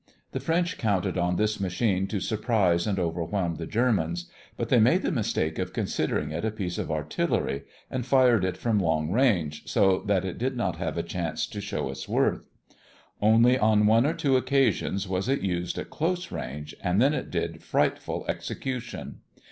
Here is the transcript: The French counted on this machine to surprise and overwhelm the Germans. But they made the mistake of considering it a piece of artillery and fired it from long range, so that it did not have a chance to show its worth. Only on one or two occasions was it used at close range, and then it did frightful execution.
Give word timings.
The 0.31 0.39
French 0.39 0.79
counted 0.79 1.15
on 1.15 1.35
this 1.35 1.59
machine 1.59 2.07
to 2.07 2.19
surprise 2.19 2.87
and 2.87 2.97
overwhelm 2.97 3.57
the 3.57 3.67
Germans. 3.67 4.31
But 4.57 4.69
they 4.69 4.79
made 4.79 5.03
the 5.03 5.11
mistake 5.11 5.59
of 5.59 5.73
considering 5.73 6.31
it 6.31 6.43
a 6.43 6.49
piece 6.49 6.79
of 6.79 6.89
artillery 6.89 7.65
and 7.91 8.03
fired 8.03 8.43
it 8.43 8.57
from 8.57 8.79
long 8.79 9.11
range, 9.11 9.67
so 9.67 9.99
that 10.07 10.25
it 10.25 10.39
did 10.39 10.57
not 10.57 10.77
have 10.77 10.97
a 10.97 11.03
chance 11.03 11.45
to 11.45 11.61
show 11.61 11.91
its 11.91 12.09
worth. 12.09 12.49
Only 13.21 13.59
on 13.59 13.85
one 13.85 14.07
or 14.07 14.15
two 14.15 14.37
occasions 14.37 15.07
was 15.07 15.29
it 15.29 15.41
used 15.41 15.77
at 15.77 15.91
close 15.91 16.31
range, 16.31 16.73
and 16.83 16.99
then 16.99 17.13
it 17.13 17.29
did 17.29 17.61
frightful 17.61 18.25
execution. 18.27 19.19